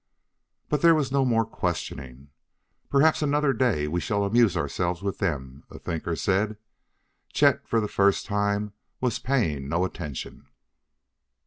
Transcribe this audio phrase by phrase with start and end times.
[0.67, 2.29] But there was no more questioning.
[2.89, 6.57] "Perhaps another day we shall amuse ourselves with them," a thinker said.
[7.31, 10.47] Chet, for the first time was paying no attention.